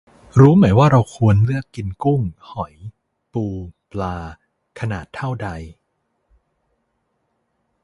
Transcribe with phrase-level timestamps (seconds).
[0.39, 2.73] รู้ไหมว่าเราควรเลือกกินกุ้ง หอย
[3.33, 3.45] ปู
[3.91, 4.17] ปลา
[4.79, 5.49] ขนาดเท่าใด